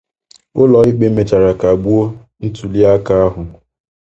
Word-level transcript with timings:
Ụlọ 0.61 0.77
ikpe 0.89 1.05
mechara 1.15 1.51
kagbuo 1.61 2.03
ntuli 2.45 2.81
aka 2.93 3.13
ahụ. 3.25 3.41